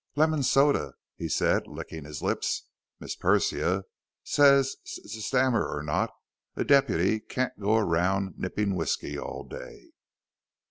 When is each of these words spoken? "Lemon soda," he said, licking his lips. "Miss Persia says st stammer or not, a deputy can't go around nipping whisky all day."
"Lemon 0.15 0.41
soda," 0.41 0.95
he 1.15 1.29
said, 1.29 1.67
licking 1.67 2.05
his 2.05 2.23
lips. 2.23 2.67
"Miss 2.99 3.15
Persia 3.15 3.83
says 4.23 4.77
st 4.83 5.07
stammer 5.11 5.67
or 5.67 5.83
not, 5.83 6.09
a 6.55 6.63
deputy 6.63 7.19
can't 7.19 7.59
go 7.59 7.77
around 7.77 8.33
nipping 8.35 8.73
whisky 8.73 9.15
all 9.19 9.43
day." 9.43 9.91